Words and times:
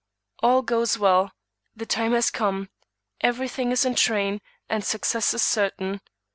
"All 0.41 0.63
goes 0.63 0.97
well. 0.97 1.31
The 1.75 1.85
time 1.85 2.13
has 2.13 2.31
come; 2.31 2.71
every 3.21 3.47
thing 3.47 3.71
is 3.71 3.85
in 3.85 3.93
train, 3.93 4.41
and 4.67 4.83
success 4.83 5.31
is 5.35 5.43
certain. 5.43 6.01